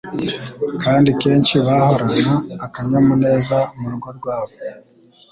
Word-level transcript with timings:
kdi 0.95 1.11
kenshi 1.21 1.55
bahorana 1.67 2.33
akanyamuneza 2.65 3.57
murugo 3.79 4.07
rwabo 4.17 4.53